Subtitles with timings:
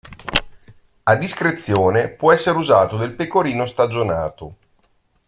[1.03, 4.55] A discrezione può essere usato del pecorino stagionato.